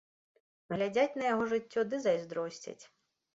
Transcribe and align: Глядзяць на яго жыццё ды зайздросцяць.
Глядзяць 0.73 1.17
на 1.23 1.27
яго 1.33 1.45
жыццё 1.51 1.85
ды 1.91 2.01
зайздросцяць. 2.07 2.81